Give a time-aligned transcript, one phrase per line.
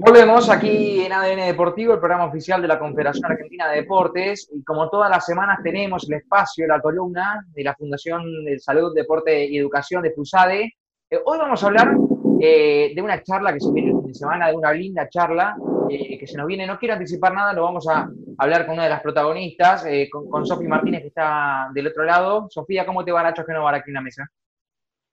[0.00, 4.62] Volvemos aquí en ADN Deportivo, el programa oficial de la Confederación Argentina de Deportes, y
[4.62, 9.46] como todas las semanas tenemos el espacio, la columna de la Fundación de Salud, Deporte
[9.46, 10.72] y Educación de FUSADE.
[11.10, 11.96] Eh, hoy vamos a hablar
[12.40, 15.56] eh, de una charla que se viene el fin de semana, de una linda charla
[15.90, 16.64] eh, que se nos viene.
[16.64, 18.08] No quiero anticipar nada, lo vamos a
[18.38, 22.46] hablar con una de las protagonistas, con, con Sofía Martínez, que está del otro lado.
[22.50, 24.30] Sofía, ¿cómo te va, Nacho, que no va aquí en la mesa?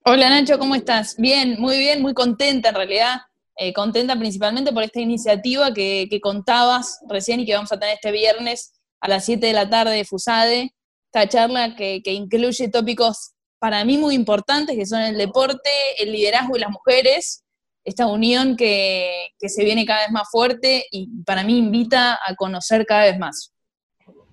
[0.04, 1.16] Hola, Nacho, ¿cómo estás?
[1.18, 3.22] Bien, muy bien, muy contenta en realidad
[3.58, 8.10] eh, contenta principalmente por esta iniciativa que, contabas recién y que vamos a tener este
[8.10, 10.74] viernes a las 7 de la tarde de FUSADE,
[11.12, 16.56] esta charla que, incluye tópicos para mí muy importantes, que son el deporte, el liderazgo
[16.56, 17.44] y las mujeres,
[17.82, 22.84] esta unión que, se viene cada vez más fuerte y para mí invita a conocer
[22.84, 23.54] cada vez más.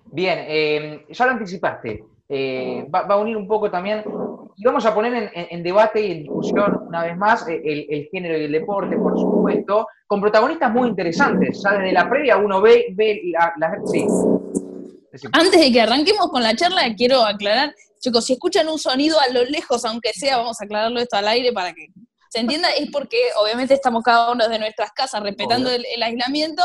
[0.06, 4.04] Bien, eh, ya lo anticipaste, eh, va, a unir un poco también
[4.56, 8.38] y vamos a poner en, debate y en discusión una vez más eh, el, género
[8.38, 11.62] y el deporte, por supuesto, con protagonistas muy interesantes.
[11.64, 14.06] Ya desde la previa uno ve, ve la, sí.
[15.32, 19.30] Antes de que arranquemos con la charla, quiero aclarar, chicos, si escuchan un sonido a
[19.30, 21.88] lo lejos, aunque sea, vamos a aclararlo esto al aire para que
[22.30, 26.64] se entienda, es porque obviamente estamos cada uno de nuestras casas respetando el, el, aislamiento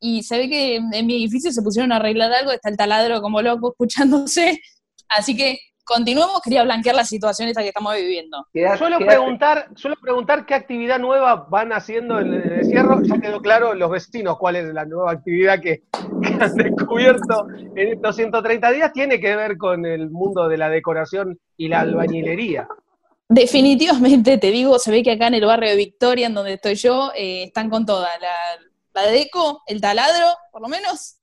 [0.00, 3.20] y se ve que en mi edificio se pusieron a arreglar algo, está el taladro
[3.20, 4.58] como loco escuchándose,
[5.08, 5.58] así que
[5.92, 8.46] continuemos, quería blanquear la situación esta que estamos viviendo.
[8.78, 13.02] Suelo preguntar, suelo preguntar qué actividad nueva van haciendo en el encierro.
[13.02, 15.82] Ya quedó claro los vecinos cuál es la nueva actividad que,
[16.40, 18.92] han descubierto en estos 130 días.
[18.92, 22.68] Tiene que ver con el mundo de la decoración y la albañilería.
[23.28, 26.74] Definitivamente, te digo, se ve que acá en el barrio de Victoria, en donde estoy
[26.74, 31.18] yo, eh, están con toda la, la deco, el taladro, por lo menos,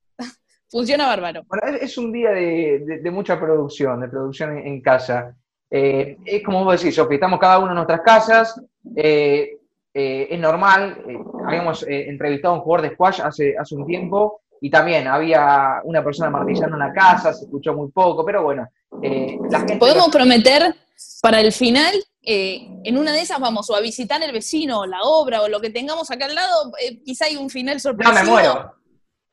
[0.69, 1.43] Funciona bárbaro.
[1.47, 5.35] Bueno, es, un día de, mucha producción, de producción en, casa.
[5.69, 8.61] Eh, es como vos decís, Sofi, estamos cada uno en nuestras casas,
[8.95, 9.57] eh,
[9.93, 11.03] eh, es normal,
[11.45, 16.03] habíamos entrevistado a un jugador de squash hace, hace un tiempo y también había una
[16.03, 18.67] persona martillando en la casa, se escuchó muy poco, pero bueno,
[19.01, 19.77] la gente...
[19.77, 20.75] Podemos prometer
[21.21, 25.41] para el final, en una de esas vamos o a visitar el vecino, la obra
[25.41, 26.71] o lo que tengamos acá al lado,
[27.03, 28.19] quizá hay un final sorpresivo.
[28.19, 28.78] No, me muero.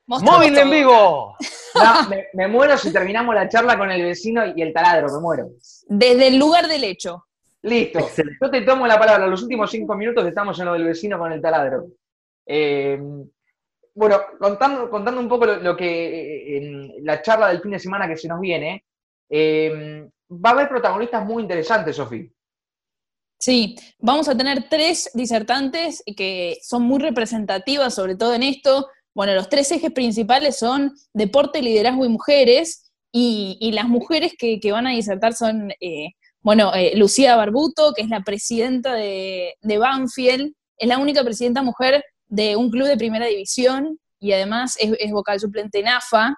[0.07, 1.35] ¡Móvil en vivo!
[2.33, 5.49] me, muero si terminamos la charla con el vecino y el taladro, me muero.
[5.87, 7.25] Desde el lugar del hecho.
[7.61, 7.99] Listo.
[8.41, 9.27] Yo te tomo la palabra.
[9.27, 11.87] Los últimos cinco minutos estamos en lo del vecino con el taladro.
[12.45, 12.97] Eh,
[13.93, 18.15] bueno, contando, contando un poco lo, que en la charla del fin de semana que
[18.15, 18.85] se nos viene,
[19.29, 22.31] eh, va a haber protagonistas muy interesantes, Sofi.
[23.39, 28.87] Sí, vamos a tener tres disertantes que son muy representativas, sobre todo en esto.
[29.17, 34.85] Bueno, los tres ejes principales son deporte, liderazgo y mujeres, y, las mujeres que, van
[34.85, 36.09] a disertar son, eh,
[36.41, 42.03] bueno, eh, Lucía Barbuto, que es la presidenta de, Banfield, es la única presidenta mujer
[42.27, 46.35] de un club de primera división, y además es, vocal suplente en AFA,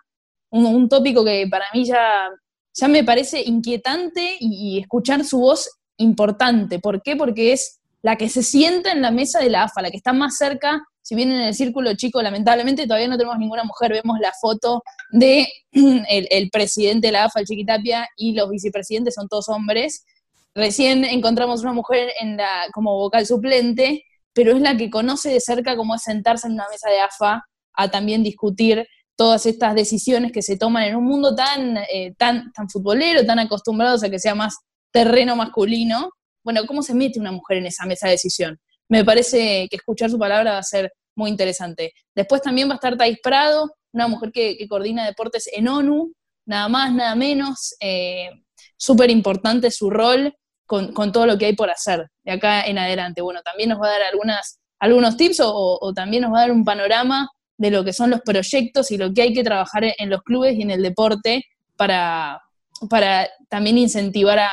[0.49, 2.29] un, tópico que para mí ya,
[2.73, 6.79] ya me parece inquietante y, y escuchar su voz importante.
[6.79, 7.17] ¿Por qué?
[7.17, 10.13] Porque es la que se sienta en la mesa de la AFA, la que está
[10.13, 14.19] más cerca si bien en el círculo chico lamentablemente todavía no tenemos ninguna mujer, vemos
[14.19, 19.49] la foto de el, presidente de la AFA, el Chiquitapia, y los vicepresidentes son todos
[19.49, 20.05] hombres.
[20.53, 25.39] Recién encontramos una mujer en la, como vocal suplente, pero es la que conoce de
[25.39, 27.43] cerca cómo es sentarse en una mesa de AFA
[27.73, 28.85] a también discutir
[29.15, 33.39] todas estas decisiones que se toman en un mundo tan, eh, tan, tan futbolero, tan
[33.39, 34.57] acostumbrados a que sea más
[34.91, 36.11] terreno masculino.
[36.43, 38.59] Bueno, ¿cómo se mete una mujer en esa mesa de decisión?
[38.89, 41.93] Me parece que escuchar su palabra va a ser muy interesante.
[42.13, 46.13] Después también va a estar Thais Prado, una mujer que, coordina deportes en ONU,
[46.45, 47.75] nada más, nada menos.
[47.79, 48.29] Eh,
[48.77, 50.33] Súper importante su rol
[50.65, 53.21] con, todo lo que hay por hacer de acá en adelante.
[53.21, 56.51] Bueno, también nos va a dar algunas, algunos tips o, también nos va a dar
[56.51, 60.09] un panorama de lo que son los proyectos y lo que hay que trabajar en
[60.09, 61.43] los clubes y en el deporte
[61.75, 62.41] para,
[62.89, 64.49] para también incentivar a,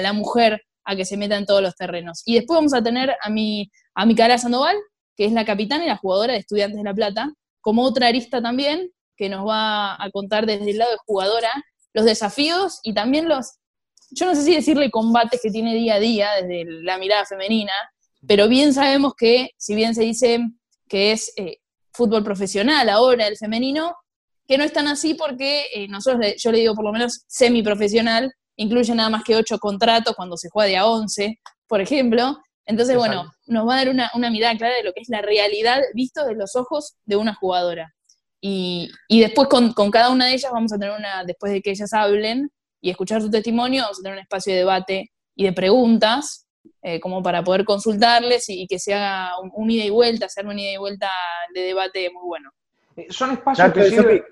[0.00, 2.22] la mujer a que se meta en todos los terrenos.
[2.24, 4.76] Y después vamos a tener a mi, a Micaela Sandoval,
[5.16, 8.42] que es la capitana y la jugadora de Estudiantes de La Plata, como otra arista
[8.42, 11.50] también, que nos va a contar desde el lado de jugadora
[11.92, 13.58] los desafíos y también los,
[14.10, 17.72] yo no sé si decirle combates que tiene día a día desde la mirada femenina,
[18.26, 20.40] pero bien sabemos que, si bien se dice
[20.88, 21.58] que es eh,
[21.92, 23.94] fútbol profesional ahora el femenino,
[24.46, 28.32] que no es tan así porque eh, nosotros, yo le digo por lo menos semiprofesional,
[28.56, 32.96] incluye nada más que ocho contratos cuando se juega de a once, por ejemplo, entonces,
[32.96, 36.24] bueno, nos va a dar una, mirada clara de lo que es la realidad visto
[36.24, 37.94] de los ojos de una jugadora.
[38.40, 41.92] Y, después con, cada una de ellas vamos a tener una, después de que ellas
[41.92, 46.46] hablen y escuchar su testimonio, vamos a tener un espacio de debate y de preguntas.
[46.82, 50.58] eh, como para poder consultarles y, que se haga un, ida y vuelta, hacer un
[50.58, 51.10] ida y vuelta
[51.54, 52.50] de debate muy bueno.
[52.96, 54.22] Eh, son espacios que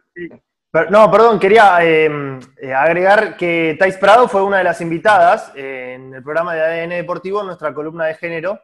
[0.90, 2.40] No, perdón, quería em,
[2.74, 7.42] agregar que Thais Prado fue una de las invitadas en el programa de ADN Deportivo,
[7.42, 8.58] nuestra columna de género.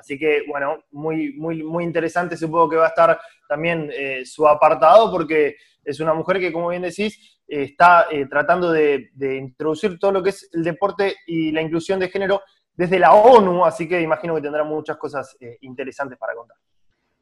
[0.00, 2.36] Así que, bueno, muy, muy, muy interesante.
[2.36, 6.68] Supongo que va a estar también eh, su apartado, porque es una mujer que, como
[6.68, 11.60] bien decís, está eh, tratando de, introducir todo lo que es el deporte y la
[11.60, 12.42] inclusión de género
[12.74, 16.56] desde la ONU, así que imagino que tendrá muchas cosas eh, interesantes para contar.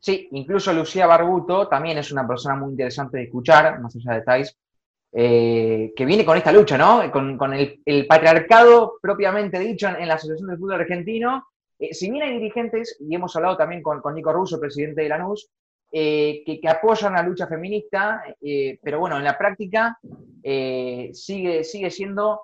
[0.01, 4.23] Sí, incluso Lucía Barbuto también es una persona muy interesante de escuchar, más allá de
[4.23, 4.57] Thais,
[5.11, 7.11] que viene con esta lucha, ¿no?
[7.11, 11.45] Con, el, patriarcado propiamente dicho en la Asociación de Fútbol Argentino
[11.79, 15.49] eh, si bien hay dirigentes, y hemos hablado también con, Nico Russo, presidente de Lanús,
[15.93, 19.99] eh, que, apoyan la lucha feminista, eh, pero bueno, en la práctica
[20.43, 22.43] sigue, sigue siendo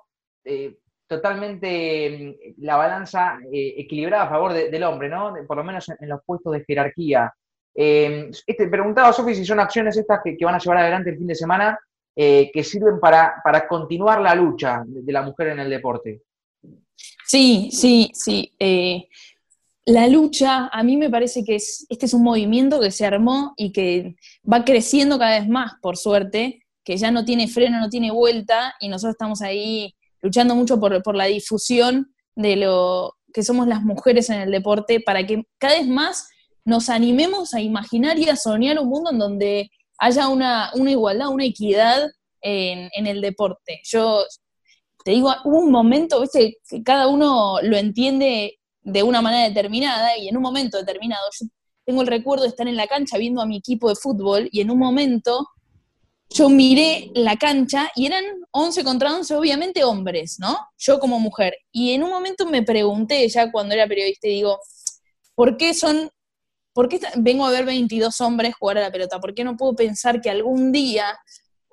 [1.07, 5.35] totalmente mm, la balanza equilibrada a favor del hombre, ¿no?
[5.47, 7.33] por lo menos en, los puestos de jerarquía.
[7.75, 11.35] Este, preguntaba, Sofi, si son acciones estas que, van a llevar adelante el fin de
[11.35, 11.79] semana
[12.17, 16.23] que sirven para, para continuar la lucha de la mujer en el deporte.
[17.27, 18.53] Sí, sí, sí.
[18.59, 19.09] Eh,
[19.87, 23.55] la lucha, a mí me parece que es, este es un movimiento que se armó
[23.57, 24.17] y que
[24.51, 28.75] va creciendo cada vez más, por suerte, que ya no tiene freno, no tiene vuelta,
[28.81, 33.83] y nosotros estamos ahí luchando mucho por, por la difusión de lo que somos las
[33.83, 36.29] mujeres en el deporte, para que cada vez más
[36.65, 41.45] nos animemos a imaginar y a soñar un mundo en donde haya una, igualdad, una
[41.45, 43.81] equidad en, el deporte.
[43.85, 44.25] Yo
[45.05, 50.17] te digo, hubo un momento, viste, que cada uno lo entiende de una manera determinada
[50.17, 51.47] y en un momento determinado, yo
[51.85, 54.61] tengo el recuerdo de estar en la cancha viendo a mi equipo de fútbol y
[54.61, 55.49] en un momento
[56.31, 60.57] yo miré la cancha y eran 11 contra 11, obviamente hombres, ¿no?
[60.79, 61.55] Yo como mujer.
[61.71, 64.59] Y en un momento me pregunté, ya cuando era periodista, digo,
[65.35, 66.11] ¿por qué son,
[66.75, 69.21] por qué vengo a ver 22 hombres jugar a la pelota?
[69.21, 71.19] ¿Por qué no puedo pensar que algún día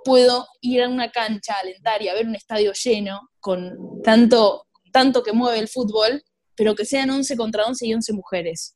[0.06, 5.24] puedo ir a una cancha, alentar y a ver un estadio lleno con tanto, tanto
[5.24, 6.24] que mueve el fútbol,
[6.56, 8.76] pero que sean 11 contra 11 y 11 mujeres.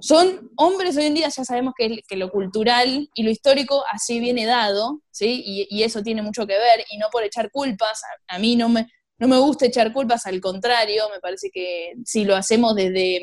[0.00, 4.44] Son hombres hoy en día, ya sabemos que, lo cultural y lo histórico así viene
[4.44, 5.42] dado, ¿sí?
[5.44, 8.88] Y, eso tiene mucho que ver, y no por echar culpas, a, mí no me,
[9.18, 13.22] no me gusta echar culpas, al contrario, me parece que si lo hacemos desde,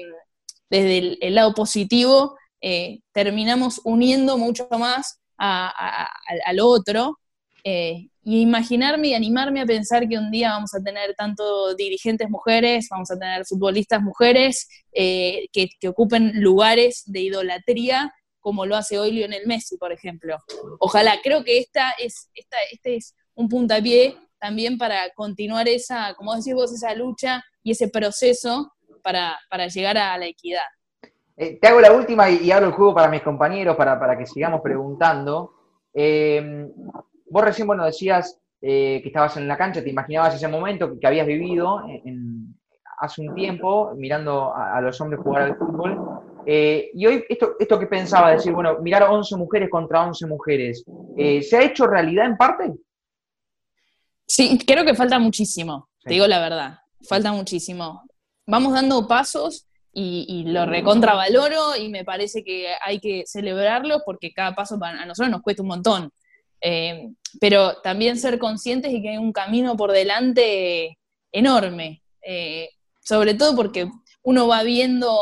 [0.70, 7.20] desde el, lado positivo, eh, terminamos uniendo mucho más al otro,
[7.68, 12.30] eh, y imaginarme y animarme a pensar que un día vamos a tener tanto dirigentes
[12.30, 19.00] mujeres, vamos a tener futbolistas mujeres eh, que, ocupen lugares de idolatría como lo hace
[19.00, 20.38] hoy Lionel Messi, por ejemplo.
[20.80, 26.36] Ojalá, creo que esta es, esta, este es un puntapié también para continuar esa, como
[26.36, 28.72] decís vos, esa lucha y ese proceso
[29.06, 30.64] para, llegar a la equidad.
[31.38, 34.26] Eh, te hago la última y, abro el juego para mis compañeros para, para que
[34.26, 35.54] sigamos preguntando.
[35.94, 36.68] Eh,
[37.30, 41.06] vos recién, bueno, decías eh, que estabas en la cancha, te imaginabas ese momento que,
[41.06, 41.82] habías vivido
[43.00, 46.00] hace un tiempo, mirando a, los hombres jugar al fútbol.
[46.46, 50.86] y hoy, esto, esto que pensaba, decir, bueno, mirar 11 mujeres contra 11 mujeres,
[51.16, 52.74] ¿se ha hecho realidad en parte?
[54.26, 58.06] Sí, creo que falta muchísimo, te digo la verdad, falta muchísimo.
[58.48, 64.54] Vamos dando pasos y, lo recontravaloro y me parece que hay que celebrarlo porque cada
[64.54, 66.12] paso a nosotros nos cuesta un montón.
[66.62, 70.98] Eh, pero también ser conscientes de que hay un camino por delante
[71.32, 72.70] enorme, eh,
[73.02, 73.90] sobre todo porque
[74.24, 75.18] uno va viendo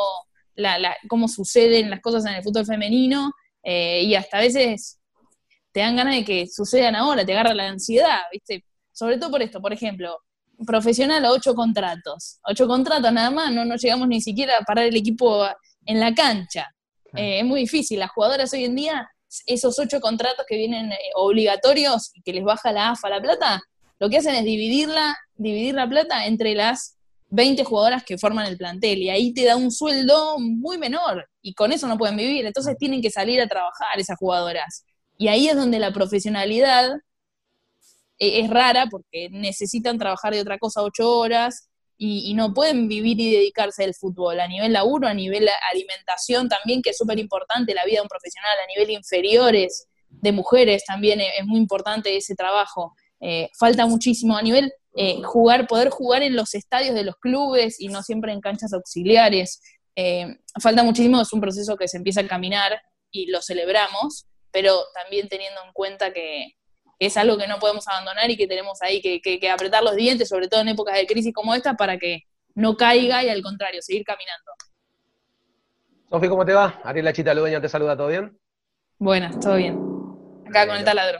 [1.07, 3.31] cómo suceden las cosas en el fútbol femenino
[3.63, 4.99] eh, y hasta a veces
[5.71, 8.63] te dan ganas de que sucedan ahora, te agarra la ansiedad, ¿viste?
[8.91, 10.19] Sobre todo por esto, por ejemplo,
[10.65, 12.39] profesional a ocho contratos.
[12.47, 15.45] Ocho contratos nada más, no, no llegamos ni siquiera a parar el equipo
[15.85, 16.73] en la cancha.
[17.15, 17.99] Eh, es muy difícil.
[17.99, 19.09] Las jugadoras hoy en día,
[19.45, 23.61] esos ocho contratos que vienen eh, obligatorios y que les baja la AFA la plata,
[23.99, 26.97] lo que hacen es dividirla, dividir la plata entre las
[27.29, 31.53] 20 jugadoras que forman el plantel y ahí te da un sueldo muy menor y
[31.53, 32.45] con eso no pueden vivir.
[32.45, 34.85] Entonces tienen que salir a trabajar esas jugadoras.
[35.17, 36.91] Y ahí es donde la profesionalidad
[38.23, 43.31] es rara porque necesitan trabajar de otra cosa ocho horas y, no pueden vivir y
[43.31, 47.85] dedicarse al fútbol a nivel laburo, a nivel alimentación también, que es súper importante la
[47.85, 52.93] vida de un profesional, a nivel inferiores de mujeres también es, muy importante ese trabajo.
[53.21, 57.79] Eh, falta muchísimo a nivel eh, jugar, poder jugar en los estadios de los clubes
[57.79, 59.61] y no siempre en canchas auxiliares.
[59.95, 64.83] Eh, falta muchísimo, es un proceso que se empieza a caminar y lo celebramos, pero
[64.93, 66.55] también teniendo en cuenta que,
[67.05, 70.47] es algo que no podemos abandonar y que tenemos ahí que, apretar los dientes, sobre
[70.47, 72.23] todo en épocas de crisis como esta, para que
[72.55, 74.51] no caiga y al contrario, seguir caminando.
[76.09, 76.79] Sofi, ¿cómo te va?
[76.83, 78.37] Ariela Chita Ludeña te saluda, ¿todo bien?
[78.99, 79.79] Buenas, todo bien.
[80.47, 81.19] Acá con el taladro.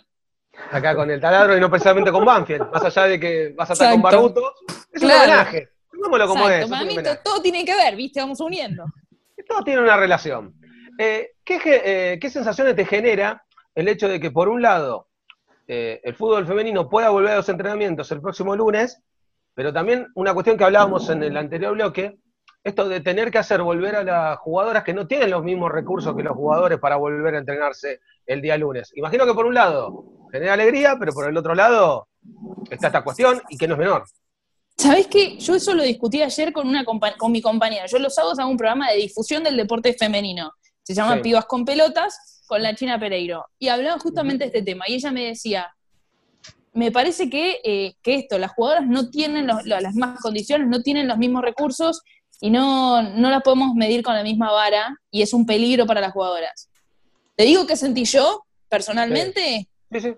[0.72, 3.74] Acá con el taladro y no precisamente con Banfield, más allá de que vas a
[3.74, 4.54] estar con Barbuto.
[4.92, 5.70] Es un homenaje.
[5.90, 6.70] Pongámoslo como es.
[6.70, 8.20] Para mí todo tiene que ver, ¿viste?
[8.20, 8.86] Vamos uniendo.
[9.48, 10.54] Todo tiene una relación.
[10.98, 13.44] Eh, eh, ¿qué, sensaciones te genera
[13.76, 15.08] el hecho de que, por un lado,
[15.68, 19.02] eh, el fútbol femenino pueda volver a los entrenamientos el próximo lunes,
[19.54, 22.18] pero también una cuestión que hablábamos en el anterior bloque,
[22.64, 26.16] esto de tener que hacer volver a las jugadoras que no tienen los mismos recursos
[26.16, 28.92] que los jugadores para volver a entrenarse el día lunes.
[28.96, 32.08] Imagino que por un lado genera alegría, pero por el otro lado
[32.70, 34.06] está esta cuestión y que no es menor.
[34.78, 35.38] ¿Sabés qué?
[35.38, 37.86] Yo eso lo discutí ayer con, una con mi compañera.
[37.86, 40.52] Yo los sábados hago un programa de difusión del deporte femenino.
[40.82, 43.46] Se llama Pibas con Pelotas, con la China Pereiro.
[43.60, 44.86] Y hablaba justamente de este tema.
[44.88, 45.74] Y ella me decía,
[46.74, 51.08] me parece que, eh, que esto, las jugadoras no tienen las mismas condiciones, no tienen
[51.08, 52.02] los mismos recursos
[52.42, 56.02] y no, no las podemos medir con la misma vara y es un peligro para
[56.02, 56.70] las jugadoras.
[57.36, 59.70] Te digo que sentí yo, personalmente,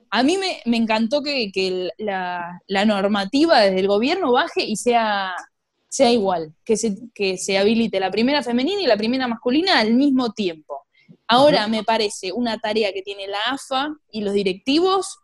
[0.10, 5.34] a mí me, encantó que, la, normativa desde el gobierno baje y sea,
[5.90, 9.94] sea igual, que se, que se habilite la primera femenina y la primera masculina al
[9.94, 10.85] mismo tiempo.
[11.28, 15.18] Ahora me parece una tarea que tiene la AFA y los directivos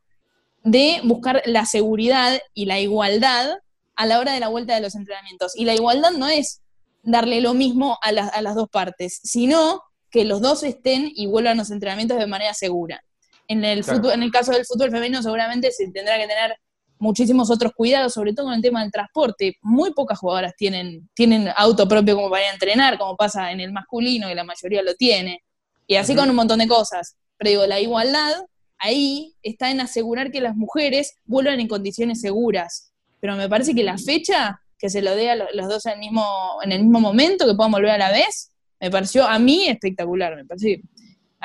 [0.64, 3.58] de buscar la seguridad y la igualdad
[3.96, 5.56] a la hora de la vuelta de los entrenamientos.
[5.56, 6.62] Y la igualdad no es
[7.04, 11.58] darle lo mismo a, a las dos partes, sino que los dos estén y vuelvan
[11.58, 13.04] los entrenamientos de manera segura.
[13.48, 16.56] En el, fútbol, en el caso del fútbol femenino seguramente se tendrá que tener
[17.00, 19.58] muchísimos otros cuidados, sobre todo con el tema del transporte.
[19.62, 23.60] Muy pocas jugadoras tienen, tienen auto propio como para ir a entrenar, como pasa en
[23.60, 25.44] el masculino, y la mayoría lo tiene.
[25.92, 27.18] Y así con un montón de cosas.
[27.36, 28.46] Pero digo, la igualdad
[28.78, 32.94] ahí está en asegurar que las mujeres vuelvan en condiciones seguras.
[33.20, 36.00] Pero me parece que la fecha, que se lo dé a los dos en el
[36.00, 36.26] mismo,
[36.64, 40.34] en el mismo momento, que puedan volver a la vez, me pareció a mí espectacular,
[40.38, 40.78] me pareció.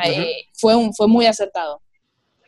[0.05, 1.83] Eh, fue, un, fue muy acertado.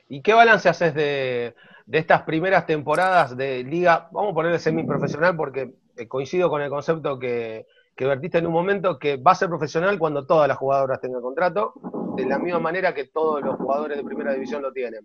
[0.08, 5.34] ¿Y qué balance haces de, de estas primeras temporadas de liga, vamos a ponerle semiprofesional
[5.34, 7.66] porque eh, coincido con el concepto que,
[7.98, 11.20] que vertiste en un momento, que va a ser profesional cuando todas las jugadoras tengan
[11.20, 11.72] contrato,
[12.16, 15.04] de la misma manera que todos los jugadores de primera división lo tienen.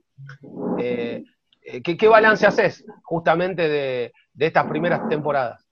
[0.77, 1.23] Eh,
[1.63, 5.65] eh, ¿qué, balance haces justamente de, estas primeras temporadas?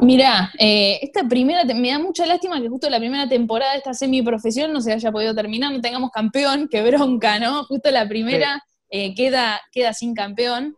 [0.00, 4.72] Mirá, esta primera, me da mucha lástima que justo la primera temporada de esta semiprofesión
[4.72, 7.64] no se haya podido terminar, no tengamos campeón, qué bronca, ¿no?
[7.64, 10.76] Justo la primera eh, queda, queda sin campeón.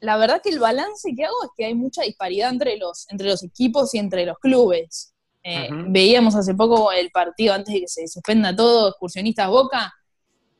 [0.00, 3.28] La verdad que el balance que hago es que hay mucha disparidad entre los, entre
[3.28, 5.14] los equipos y entre los clubes.
[5.42, 9.92] Eh, veíamos hace poco el partido antes de que se suspenda todo, excursionistas Boca,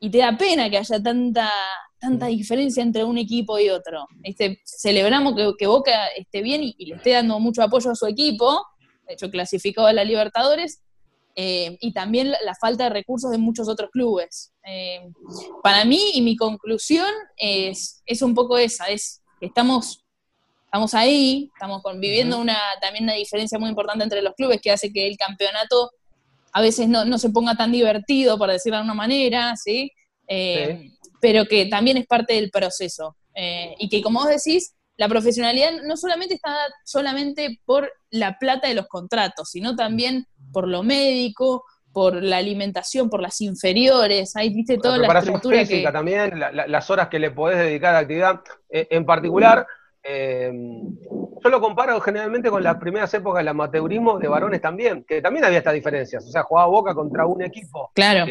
[0.00, 1.50] y te da pena que haya tanta,
[1.98, 4.06] tanta diferencia entre un equipo y otro.
[4.22, 8.06] Este, celebramos que, Boca esté bien y, y, le esté dando mucho apoyo a su
[8.06, 8.64] equipo,
[9.06, 10.82] de hecho clasificado a la Libertadores,
[11.40, 14.52] eh, y también la, falta de recursos de muchos otros clubes.
[14.66, 15.08] Eh,
[15.62, 20.04] para mí y mi conclusión es, es un poco esa, es estamos,
[20.64, 24.92] estamos ahí, estamos conviviendo una, también una diferencia muy importante entre los clubes que hace
[24.92, 25.90] que el campeonato
[26.52, 29.92] a veces no, no se ponga tan divertido, para decirlo de alguna manera, ¿sí?
[30.26, 30.90] Eh,
[31.20, 33.16] pero que también es parte del proceso.
[33.34, 36.54] y que como vos decís, la profesionalidad no solamente está
[36.84, 41.64] solamente por la plata de los contratos, sino también por lo médico,
[41.98, 47.08] por la alimentación, por las inferiores, ahí viste toda la, estructura física también, las horas
[47.08, 48.40] que le podés dedicar a actividad.
[48.70, 49.66] Eh, en particular,
[50.00, 50.48] eh,
[51.42, 55.44] yo lo comparo generalmente con las primeras épocas del amateurismo de varones también, que también
[55.44, 56.24] había estas diferencias.
[56.24, 57.90] O sea, jugaba Boca contra un equipo.
[57.96, 58.26] Claro.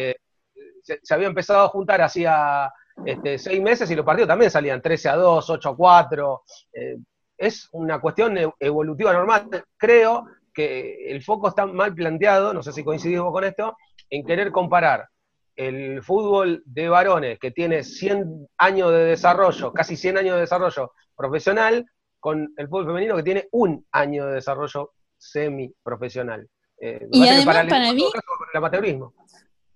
[0.82, 2.72] se, había empezado a juntar hacía
[3.04, 6.42] este, seis meses y los partidos también salían 13 a 2, 8 a 4.
[6.72, 6.96] Eh,
[7.36, 9.50] es una cuestión e, evolutiva normal.
[9.76, 10.24] Creo
[10.58, 13.76] que el foco está mal planteado, no sé si coincidimos con esto,
[14.10, 15.08] en querer comparar
[15.54, 20.94] el fútbol de varones que tiene 100 años de desarrollo, casi 100 años de desarrollo
[21.14, 21.86] profesional,
[22.18, 26.48] con el fútbol femenino que tiene un año de desarrollo semiprofesional.
[26.80, 28.02] Eh, y además para, mí...
[28.02, 29.14] el amateurismo.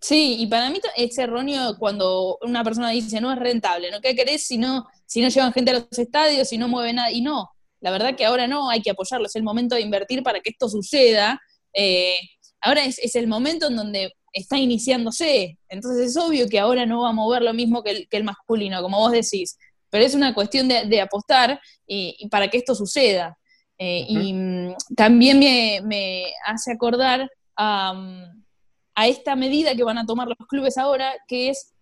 [0.01, 4.01] Sí, y para mí es erróneo cuando una persona dice no es rentable, ¿no?
[4.01, 7.13] ¿Qué querés si no, si no llevan gente a los estadios, si no mueve nada?
[7.13, 7.52] Y no,
[7.83, 10.51] la verdad que ahora no, hay que apoyarlo, es el momento de invertir para que
[10.51, 11.39] esto suceda.
[11.75, 12.15] Eh,
[12.61, 17.11] ahora es, el momento en donde está iniciándose, entonces es obvio que ahora no va
[17.11, 19.59] a mover lo mismo que el, masculino, como vos decís,
[19.91, 23.37] pero es una cuestión de, apostar y, para que esto suceda.
[23.77, 28.33] Eh, y mm, también me, hace acordar a
[28.95, 31.75] a esta medida que van a tomar los clubes ahora, que es,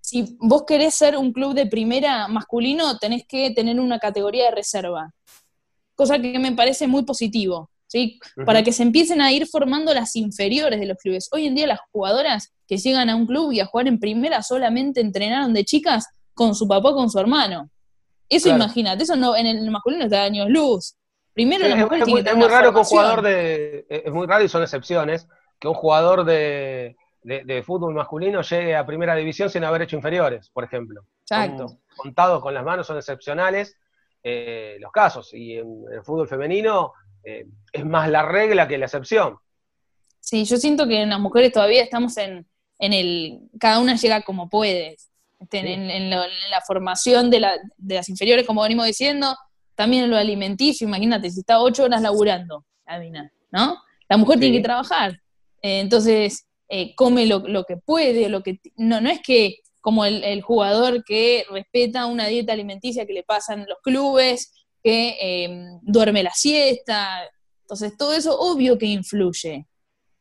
[0.00, 4.50] si vos querés ser un club de primera masculino, tenés que tener una categoría de
[4.52, 5.12] reserva.
[5.94, 8.18] Cosa que me parece muy positivo, ¿sí?
[8.44, 11.28] Para que se empiecen a ir formando las inferiores de los clubes.
[11.32, 14.42] Hoy en día las jugadoras que llegan a un club y a jugar en primera
[14.42, 17.70] solamente entrenaron de chicas con su papá o con su hermano.
[18.28, 20.96] Eso imagínate, eso no, en el masculino está años luz.
[21.34, 23.86] Primero es, muy, raro que un jugador de.
[23.88, 25.26] Es muy raro y son excepciones,
[25.58, 26.96] que un jugador de,
[27.64, 31.02] fútbol masculino llegue a primera división sin haber hecho inferiores, por ejemplo.
[31.22, 31.78] Exacto.
[31.96, 33.78] contados con las manos son excepcionales
[34.26, 35.34] eh, los casos.
[35.34, 39.36] Y en el fútbol femenino eh, es más la regla que la excepción.
[40.18, 42.46] Sí, yo siento que en las mujeres todavía estamos en,
[42.78, 43.40] en el.
[43.60, 44.96] Cada una llega como puede.
[45.38, 49.36] Este, en, la formación de, las inferiores, como venimos diciendo,
[49.74, 52.64] también en lo alimenticio, imagínate, si está ocho horas laburando,
[53.50, 53.76] ¿no?
[54.08, 55.20] La mujer tiene que trabajar.
[55.60, 56.46] Eh, entonces,
[56.96, 62.06] come lo, que puede, lo que no, no es que como el, jugador que respeta
[62.06, 64.50] una dieta alimenticia que le pasan los clubes,
[64.82, 67.20] que eh, duerme la siesta.
[67.60, 69.66] Entonces, todo eso obvio que influye.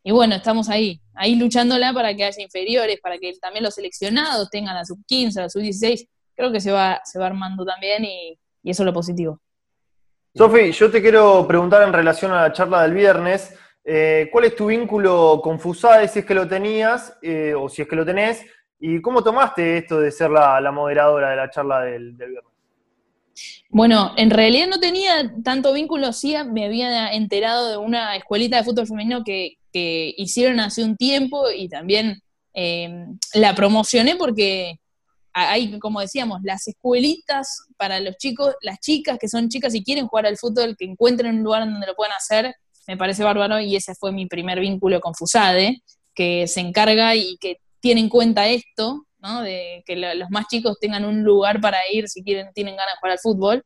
[0.03, 4.49] Y bueno, estamos ahí, ahí luchándola para que haya inferiores, para que también los seleccionados
[4.49, 6.07] tengan a sub 15, a sub 16.
[6.35, 9.39] Creo que se va, se va armando también y, eso es lo positivo.
[10.35, 14.57] Sofi, yo te quiero preguntar en relación a la charla del viernes, eh, ¿cuál es
[14.57, 18.05] tu vínculo con FUSADE, si es que lo tenías eh, o si es que lo
[18.05, 18.45] tenés?
[18.85, 22.43] ¿Y cómo tomaste esto de ser la, moderadora de la charla del, viernes?
[23.69, 28.65] Bueno, en realidad no tenía tanto vínculo, sí me había enterado de una escuelita de
[28.65, 32.21] fútbol femenino que, que hicieron hace un tiempo y también
[32.53, 34.81] eh, la promocioné porque
[35.31, 40.07] hay, como decíamos, las escuelitas para los chicos, las chicas que son chicas y quieren
[40.07, 42.53] jugar al fútbol, que encuentren un lugar donde lo puedan hacer,
[42.85, 45.81] me parece bárbaro y ese fue mi primer vínculo con FUSADE,
[46.13, 49.41] que se encarga y que tiene en cuenta esto, ¿no?
[49.41, 52.99] de que los más chicos tengan un lugar para ir si quieren, tienen ganas de
[52.99, 53.63] jugar al fútbol.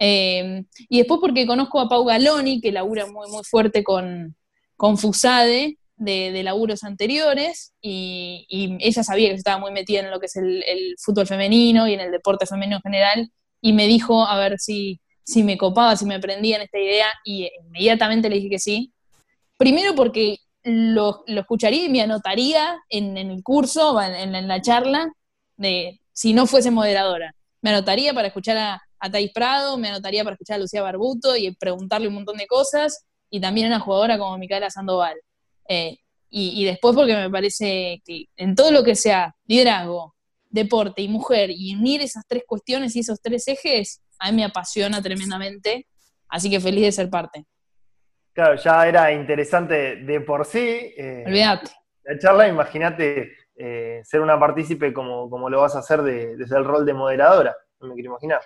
[0.00, 4.34] Eh, y después porque conozco a Pau Galoni, que labura muy, muy fuerte con,
[4.76, 8.44] con Fusade de, laburos anteriores y,
[8.80, 12.00] ella sabía que estaba muy metida en lo que es el, fútbol femenino y en
[12.00, 16.06] el deporte femenino en general y me dijo a ver si, si me copaba, si
[16.06, 18.92] me prendía en esta idea y inmediatamente le dije que sí.
[19.56, 25.12] Primero porque lo, escucharía y me anotaría en, el curso, en, en, la charla,
[25.56, 27.34] de si no fuese moderadora.
[27.62, 31.36] Me anotaría para escuchar a, a Thais Prado, me anotaría para escuchar a Lucía Barbuto
[31.36, 35.16] y preguntarle un montón de cosas y también una jugadora como Micaela Sandoval.
[35.68, 35.96] Eh,
[36.32, 40.14] y, después porque me parece que en todo lo que sea liderazgo,
[40.48, 44.44] deporte y mujer, y unir esas tres cuestiones y esos tres ejes, a mí me
[44.44, 45.88] apasiona tremendamente,
[46.28, 47.46] así que feliz de ser parte.
[48.40, 50.94] Claro, ya era interesante de por sí.
[50.96, 51.72] Eh, Olvídate.
[52.04, 56.64] La charla, imagínate eh, ser una partícipe como, como lo vas a hacer desde el
[56.64, 58.40] rol de moderadora, no me quiero imaginar.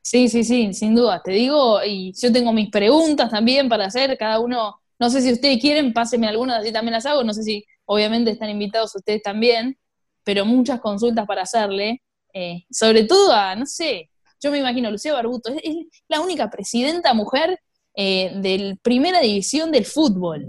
[0.00, 1.20] Sí, sí, sí, sin duda.
[1.22, 5.30] Te digo, y yo tengo mis preguntas también para hacer, cada uno, no sé si
[5.30, 9.22] ustedes quieren, pásenme algunas, así también las hago, no sé si obviamente están invitados ustedes
[9.22, 9.76] también,
[10.24, 14.08] pero muchas consultas para hacerle, eh, sobre todo a, no sé,
[14.40, 15.76] yo me imagino, Lucía Barbuto, es,
[16.08, 17.60] la única presidenta mujer
[18.00, 20.46] eh, de primera división del fútbol.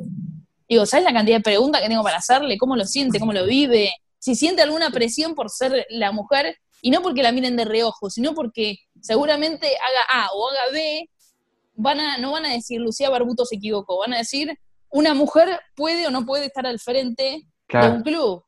[0.67, 2.59] Digo, ¿sabes la cantidad de preguntas que tengo para hacerle?
[2.59, 3.19] ¿Cómo lo siente?
[3.19, 3.91] ¿Cómo lo vive?
[4.19, 8.11] Si siente alguna presión por ser la mujer, y no porque la miren de reojo,
[8.11, 11.09] sino porque seguramente haga A o haga B,
[11.73, 14.55] van a, no van a decir Lucía Barbuto se equivocó, van a decir
[14.91, 18.43] una mujer puede o no puede estar al frente de un club.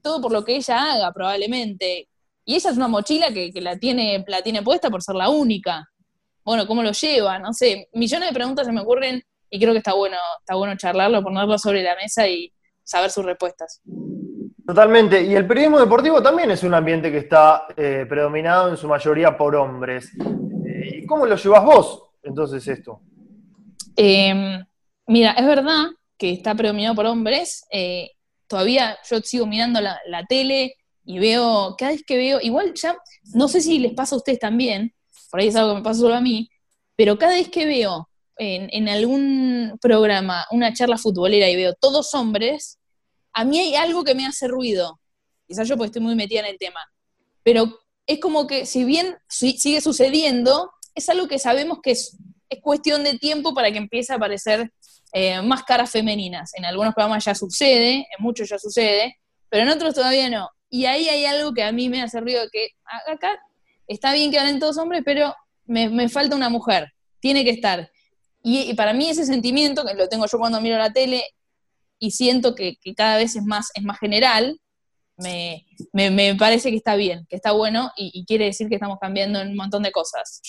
[0.00, 2.08] Todo por lo que ella haga, probablemente.
[2.46, 5.86] Y ella es una mochila que, la, tiene, la tiene puesta por ser la única.
[6.46, 7.40] Bueno, ¿cómo lo lleva?
[7.40, 10.76] No sé, millones de preguntas se me ocurren y creo que está bueno, está bueno
[10.76, 12.52] charlarlo, ponerlo sobre la mesa y
[12.84, 13.82] saber sus respuestas.
[14.64, 15.24] Totalmente.
[15.24, 19.36] Y el periodismo deportivo también es un ambiente que está eh, predominado en su mayoría
[19.36, 20.12] por hombres.
[20.64, 23.00] Eh, ¿Y cómo lo llevas vos entonces esto?
[23.96, 24.64] Em,
[25.08, 27.66] mira, es verdad que está predominado por hombres.
[27.72, 28.12] Eh,
[28.46, 32.96] todavía yo sigo mirando la, tele y veo, cada vez que veo, igual ya,
[33.34, 34.94] no sé si les pasa a ustedes también,
[35.30, 36.48] por ahí es algo que me pasa solo a mí,
[36.96, 38.08] pero cada vez que veo
[38.38, 42.78] en, algún programa una charla futbolera y veo todos hombres,
[43.32, 45.00] a mí hay algo que me hace ruido,
[45.46, 46.80] quizás yo porque estoy muy metida en el tema,
[47.42, 52.16] pero es como que si bien sigue sucediendo, es algo que sabemos que es,
[52.62, 54.72] cuestión de tiempo para que empiece a aparecer
[55.12, 56.52] eh, más caras femeninas.
[56.54, 60.48] En algunos programas ya sucede, en muchos ya sucede, pero en otros todavía no.
[60.70, 62.70] Y ahí hay algo que a mí me hace ruido, que
[63.06, 63.38] acá
[63.86, 67.90] está bien que hablen todos hombres, pero me, falta una mujer, tiene que estar.
[68.42, 71.24] Y, y, para mí ese sentimiento, que lo tengo yo cuando miro la tele,
[71.98, 74.60] y siento que, cada vez es más, es más general,
[75.16, 75.64] me,
[76.38, 79.56] parece que está bien, que está bueno y, quiere decir que estamos cambiando en un
[79.56, 80.42] montón de cosas.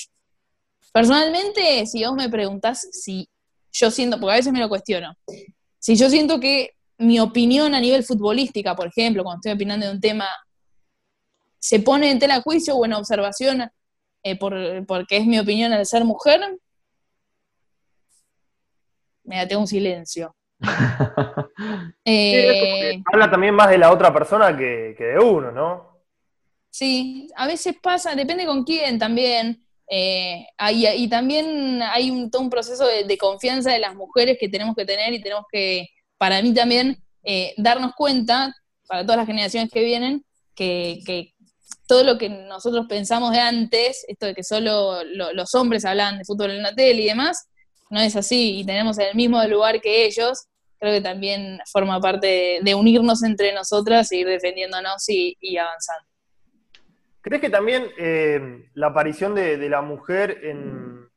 [0.91, 3.29] Personalmente, si vos me preguntás si
[3.71, 5.15] yo siento, porque a veces me lo cuestiono,
[5.79, 9.91] si yo siento que mi opinión a nivel futbolística, por ejemplo, cuando estoy opinando de
[9.91, 10.27] un tema,
[11.59, 13.69] se pone en tela de juicio o en observación
[14.23, 16.41] eh, por, porque es mi opinión al ser mujer,
[19.23, 20.35] me da un silencio.
[22.09, 25.99] Eh, habla también más de la otra persona que, de uno, ¿no?
[26.69, 29.61] Sí, a veces pasa, depende con quién también.
[29.89, 34.73] Eh, y, también hay un, todo un proceso de, confianza de las mujeres que tenemos
[34.73, 38.55] que tener y tenemos que, para mí también, eh, darnos cuenta,
[38.87, 40.23] para todas las generaciones que vienen,
[40.55, 41.33] que,
[41.87, 46.25] todo lo que nosotros pensamos de antes, esto de que solo los hombres hablan de
[46.25, 47.47] fútbol en la tele y demás,
[47.89, 50.47] no es así y tenemos el mismo lugar que ellos,
[50.79, 56.07] creo que también forma parte de, unirnos entre nosotras, seguir defendiéndonos y, avanzando.
[57.21, 61.07] ¿Crees que también eh, la aparición de, la mujer en,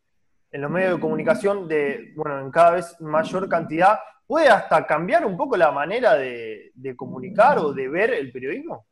[0.53, 5.37] los medios de comunicación de, bueno, en cada vez mayor cantidad, puede hasta cambiar un
[5.37, 8.87] poco la manera de, comunicar o de ver el periodismo?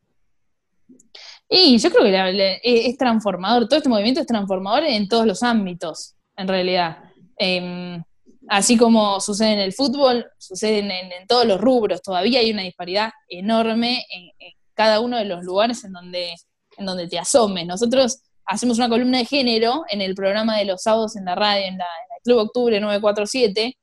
[1.49, 6.15] Y yo creo que es transformador, todo este movimiento es transformador en todos los ámbitos,
[6.37, 6.99] en realidad.
[7.39, 8.03] Em,
[8.49, 12.03] así como sucede en el fútbol, sucede en, todos los rubros.
[12.03, 14.31] Todavía hay una disparidad enorme en,
[14.75, 16.35] cada uno de los lugares en donde,
[16.77, 17.67] en donde te asomes.
[17.67, 21.67] Nosotros hacemos una columna de género en el programa de los sábados en la radio,
[21.67, 23.77] en, la, el Club Octubre 947,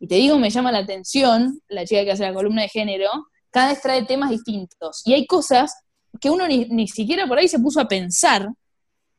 [0.00, 3.10] y te digo, me llama la atención, la chica que hace la columna de género,
[3.50, 5.02] cada vez trae temas distintos.
[5.04, 5.74] Y hay cosas
[6.20, 8.48] que uno ni, siquiera por ahí se puso a pensar,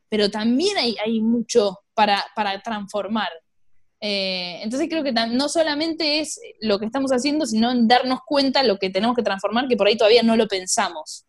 [0.08, 3.28] pero también hay, hay mucho para, para transformar.
[4.04, 8.64] Eh, entonces creo que no solamente es lo que estamos haciendo, sino en darnos cuenta
[8.64, 11.24] lo que tenemos que transformar, que por ahí todavía no lo pensamos.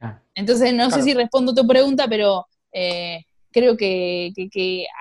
[0.00, 0.22] Ah.
[0.34, 3.24] Entonces no sé si respondo tu pregunta, pero eh,
[3.56, 4.32] creo que,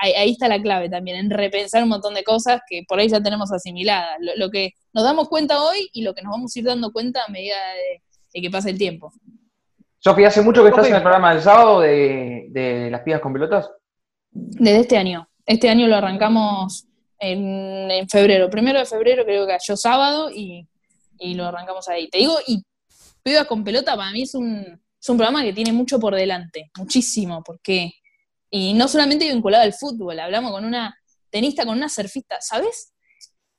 [0.01, 3.21] ahí, está la clave también, en repensar un montón de cosas que por ahí ya
[3.21, 4.17] tenemos asimiladas.
[4.37, 7.25] Lo, que nos damos cuenta hoy y lo que nos vamos a ir dando cuenta
[7.25, 7.55] a medida
[8.33, 9.11] de, que pasa el tiempo.
[10.05, 13.33] Sofía, ¿hace mucho que estás en el programa del sábado de, de las pibas con
[13.33, 13.71] pelotas?
[14.29, 15.27] Desde este año.
[15.47, 16.85] Este año lo arrancamos
[17.17, 18.47] en, febrero.
[18.47, 20.67] Primero de febrero creo que cayó sábado y,
[21.33, 22.07] lo arrancamos ahí.
[22.07, 22.63] Te digo, y
[23.23, 27.91] Pibas con Pelota para mí es un, programa que tiene mucho por delante, muchísimo, porque,
[28.51, 30.95] y no solamente vinculado al fútbol, hablamos con una
[31.31, 32.93] tenista, con una surfista, ¿sabes?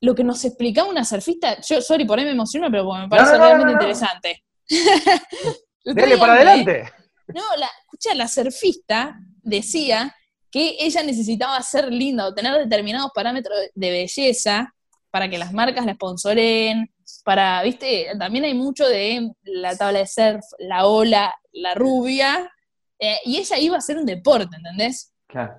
[0.00, 3.36] Lo que nos explicaba una surfista, yo, sorry, por ahí me emociono, pero me parece
[3.36, 4.44] realmente interesante.
[5.94, 6.92] Dale para adelante.
[7.28, 10.14] No, la, escucha, la surfista decía
[10.50, 14.72] que ella necesitaba ser linda o tener determinados parámetros de belleza
[15.10, 16.90] para que las marcas la sponsoren,
[17.24, 22.50] para, viste, también hay mucho de la tabla de surf, la ola, la rubia,
[22.98, 25.12] eh, y ella iba a hacer un deporte, ¿entendés?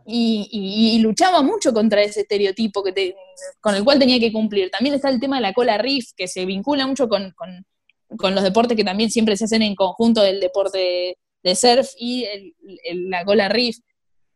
[0.05, 3.15] Y, luchaba mucho contra ese estereotipo que
[3.59, 4.71] con el cual tenía que cumplir.
[4.71, 7.33] También está el tema de la cola riff, que se vincula mucho con,
[8.09, 12.25] los deportes que también siempre se hacen en conjunto del deporte de, surf y
[13.09, 13.77] la cola riff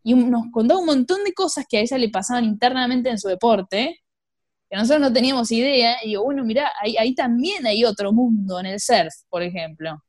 [0.04, 3.28] y nos contaba un montón de cosas que a ella le pasaban internamente en su
[3.28, 4.00] deporte,
[4.70, 8.68] que nosotros no teníamos idea, y digo, bueno, mira, ahí, también hay otro mundo en
[8.68, 10.02] el surf, por ejemplo.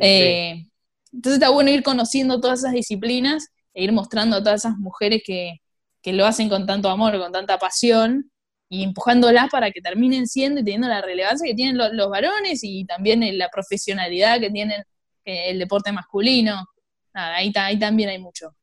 [0.00, 0.66] Eh,
[1.12, 5.22] entonces está bueno ir conociendo todas esas disciplinas e ir mostrando a todas esas mujeres
[5.24, 5.60] que,
[6.04, 8.30] lo hacen con tanto amor, con tanta pasión,
[8.70, 12.86] y empujándolas para que terminen siendo y teniendo la relevancia que tienen los, varones y
[12.86, 14.80] también la profesionalidad que tienen
[15.24, 16.64] eh, el deporte masculino.
[17.12, 18.54] Nada, ahí, ahí también hay mucho.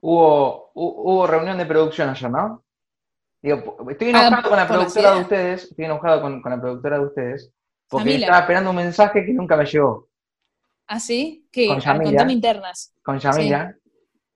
[0.00, 2.64] Hubo, hubo reunión de producción ayer, ¿no?
[3.90, 7.52] estoy ah, enojado con la productora de ustedes, estoy enojado con, la productora de ustedes,
[7.88, 10.08] porque estaba esperando un mensaje que nunca me llegó.
[10.86, 11.46] ¿Ah, sí?
[11.50, 11.66] ¿Qué?
[11.68, 12.32] Con Yamila.
[12.32, 12.94] internas.
[13.02, 13.74] Con Yamila.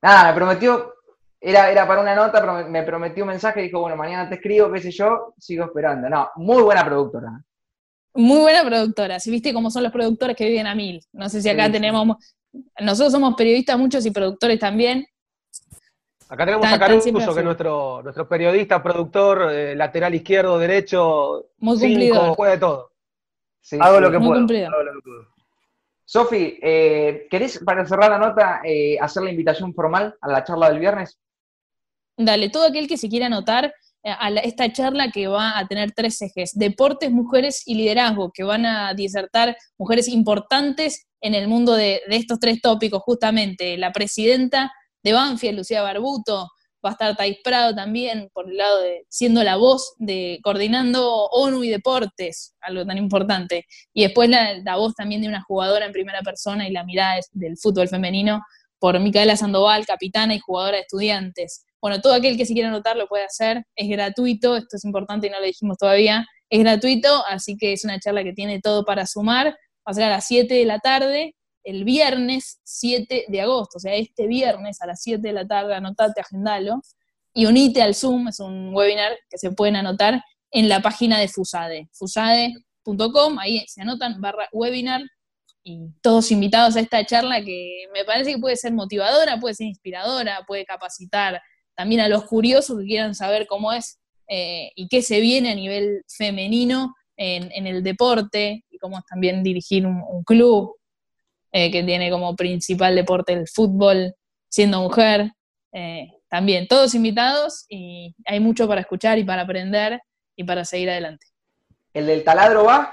[0.02, 0.94] Nada, me prometió,
[1.40, 4.36] era, era para una nota, pero me prometió un mensaje y dijo, bueno, mañana te
[4.36, 6.08] escribo, qué sé yo, sigo esperando.
[6.08, 7.42] No, muy buena productora.
[8.14, 9.20] Muy buena productora.
[9.20, 11.00] Si viste cómo son los productores que viven a mil.
[11.12, 12.16] No sé si acá tenemos,
[12.80, 15.06] nosotros somos periodistas muchos y productores también,
[16.30, 21.78] Acá tenemos a Caruso, que es nuestro, nuestro periodista, productor, eh, lateral izquierdo, derecho, Muy
[21.78, 22.90] cinco, juega de todo.
[23.80, 24.46] hago, Lo que puedo,
[26.04, 30.70] Sofi, eh, ¿querés, para cerrar la nota, eh, hacer la invitación formal a la charla
[30.70, 31.18] del viernes?
[32.18, 33.72] Dale, todo aquel que se quiera anotar
[34.04, 38.66] a esta charla que va a tener tres ejes, deportes, mujeres y liderazgo, que van
[38.66, 45.12] a disertar mujeres importantes en el mundo de, estos tres tópicos, justamente, la presidenta de
[45.12, 46.48] Banfield, Lucía Barbuto,
[46.84, 51.26] va a estar Thais Prado también, por el lado de siendo la voz de coordinando
[51.26, 53.66] ONU y deportes, algo tan importante.
[53.92, 57.56] Y después la, voz también de una jugadora en primera persona y la mirada del
[57.56, 58.42] fútbol femenino
[58.78, 61.64] por Micaela Sandoval, capitana y jugadora de estudiantes.
[61.80, 65.28] Bueno, todo aquel que se quiera anotar lo puede hacer, es gratuito, esto es importante
[65.28, 68.84] y no lo dijimos todavía, es gratuito, así que es una charla que tiene todo
[68.84, 73.40] para sumar, va a ser a las 7 de la tarde, el viernes 7 de
[73.40, 76.80] agosto, o sea, este viernes a las 7 de la tarde, anotate, agendalo,
[77.32, 81.28] y unite al Zoom, es un webinar que se pueden anotar en la página de
[81.28, 85.02] Fusade, fusade.com, ahí se anotan barra webinar,
[85.62, 89.66] y todos invitados a esta charla que me parece que puede ser motivadora, puede ser
[89.66, 91.40] inspiradora, puede capacitar
[91.78, 95.54] también a los curiosos que quieran saber cómo es eh, y qué se viene a
[95.54, 100.74] nivel femenino en, el deporte y cómo es también dirigir un, club
[101.52, 104.12] eh, que tiene como principal deporte el fútbol,
[104.48, 105.30] siendo mujer.
[105.72, 110.00] Eh, también, todos invitados y hay mucho para escuchar y para aprender
[110.34, 111.28] y para seguir adelante.
[111.94, 112.92] ¿El del taladro va?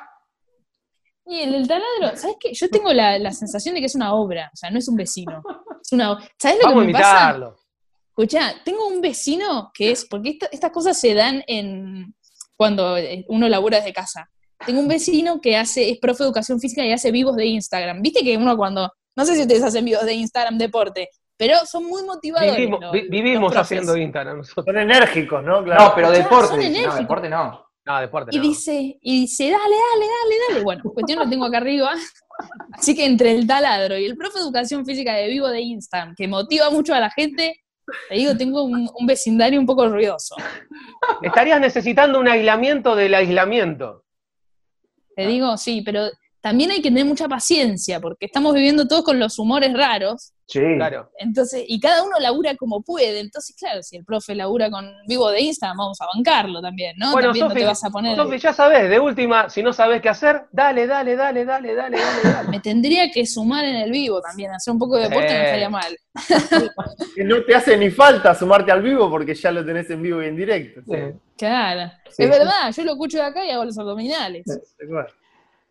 [1.25, 2.53] Y el del taladro, ¿sabes qué?
[2.53, 5.41] Yo tengo la, sensación de que es una obra, o sea, no es un vecino.
[5.81, 7.55] Es una, ¿Sabes lo que me pasa?
[8.17, 12.15] Escucha, tengo un vecino que es, porque estas cosas se dan en
[12.55, 14.29] cuando eh, uno labura desde casa.
[14.65, 18.01] Tengo un vecino que hace, es profe de educación física y hace vivos de Instagram.
[18.01, 21.87] Viste que uno cuando, no sé si ustedes hacen vivos de Instagram deporte, pero son
[21.87, 22.69] muy motivadores.
[23.09, 24.65] Vivimos, haciendo Instagram nosotros.
[24.65, 25.61] Son enérgicos, ¿no?
[25.61, 26.69] No, pero deporte.
[26.69, 27.65] No, deporte no.
[27.85, 30.63] No, deporte y Dice, y dice, dale, dale, dale, dale.
[30.63, 31.91] Bueno, cuestión lo tengo acá arriba.
[32.71, 36.15] Así que entre el taladro y el profe de educación física de vivo de Instagram,
[36.15, 37.64] que motiva mucho a la gente,
[38.09, 40.35] te digo, tengo un, vecindario un poco ruidoso.
[41.21, 44.03] Estarías necesitando un aislamiento del aislamiento.
[45.15, 46.09] Te digo, sí, pero
[46.41, 50.33] también hay que tener mucha paciencia, porque estamos viviendo todos con los humores raros.
[50.47, 50.59] Sí.
[50.75, 51.09] Claro.
[51.17, 53.19] Entonces, y cada uno labura como puede.
[53.19, 57.11] Entonces, claro, si el profe labura con vivo de Instagram, vamos a bancarlo también, ¿no?
[57.11, 58.15] Bueno, también no te vas a poner.
[58.15, 61.97] Sofi, ya sabes, de última, si no sabes qué hacer, dale, dale, dale, dale, dale,
[61.97, 65.43] dale, Me tendría que sumar en el vivo también, hacer un poco de deporte no
[65.43, 65.97] estaría mal.
[67.17, 70.27] no te hace ni falta sumarte al vivo porque ya lo tenés en vivo y
[70.27, 70.81] en directo.
[71.37, 71.91] Claro.
[72.05, 74.45] es verdad, yo lo escucho de acá y hago los abdominales.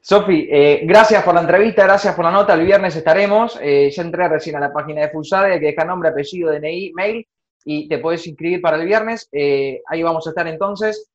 [0.06, 2.52] Sofi, eh, gracias por la entrevista, gracias por la nota.
[2.52, 3.58] El viernes estaremos.
[3.62, 7.26] Eh, ya entré recién a la página de Fulsade, que deja nombre, apellido, DNI, mail,
[7.64, 9.26] y te puedes inscribir para el viernes.
[9.32, 11.10] Eh, ahí vamos a estar entonces.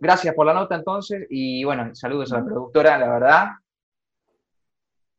[0.00, 1.26] Gracias por la nota entonces.
[1.28, 3.46] Y bueno, saludos a la productora, la verdad.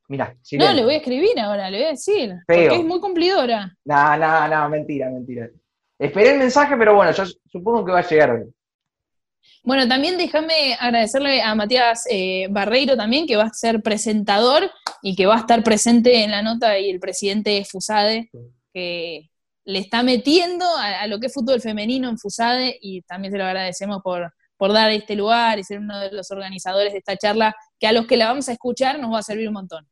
[0.08, 2.34] Mira, No, le voy a escribir ahora, le voy a decir.
[2.48, 3.72] Porque es muy cumplidora.
[3.86, 5.48] No, no, no, mentira, mentira.
[6.00, 8.52] Esperé el mensaje, pero bueno, yo supongo que va a llegar hoy.
[9.66, 14.70] Bueno, también déjame agradecerle a Matías eh, Barreiro también, que va a ser presentador
[15.02, 18.30] y que va a estar presente en la nota y el presidente Fusade,
[18.72, 19.32] que
[19.64, 23.46] le está metiendo a, lo que es fútbol femenino en Fusade y también se lo
[23.46, 27.56] agradecemos por, por dar este lugar y ser uno de los organizadores de esta charla,
[27.80, 29.88] que a los que la vamos a escuchar nos va a servir un montón.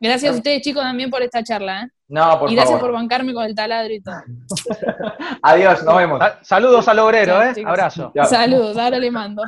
[0.00, 1.82] Gracias a ustedes, chicos, también por esta charla.
[1.82, 1.88] ¿eh?
[2.08, 4.16] No, por y gracias por bancarme con el taladro y todo.
[5.42, 6.20] Adiós, nos vemos.
[6.40, 7.52] Saludos al obrero, ¿eh?
[7.66, 8.10] Abrazo.
[8.24, 9.42] Saludos, ahora le mando.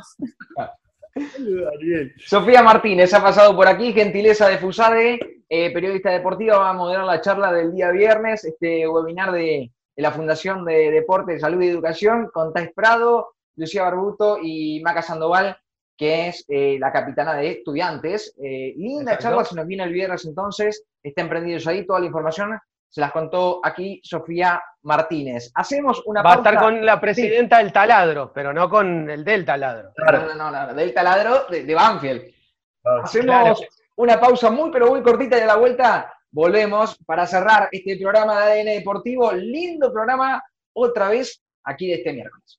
[2.26, 7.04] Sofía Martínez ha pasado por aquí, gentileza de Fusade, eh, periodista deportiva, va a moderar
[7.04, 12.30] la charla del día viernes, este webinar de, la Fundación de Deporte, Salud y Educación,
[12.32, 15.56] con Tais Prado, Lucía Barbuto y Maca Sandoval
[16.02, 18.34] que es eh, la capitana de estudiantes.
[18.42, 22.58] Eh, linda charla, se nos viene el viernes entonces, estén prendidos ahí, toda la información
[22.88, 25.52] se las contó aquí Sofía Martínez.
[25.54, 29.44] Hacemos una Va a estar con la presidenta del taladro, pero no con el del
[29.44, 29.92] taladro.
[29.96, 32.34] No, no, no, del taladro de, Banfield.
[33.04, 37.96] Hacemos una pausa muy, pero muy cortita y a la vuelta volvemos para cerrar este
[37.96, 39.30] programa de ADN Deportivo.
[39.30, 42.58] Lindo programa otra vez aquí de este miércoles.